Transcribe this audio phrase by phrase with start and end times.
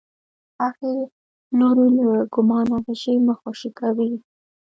[0.61, 0.93] هغې
[1.59, 4.11] لورې له کمانه غشی مه خوشی کوئ.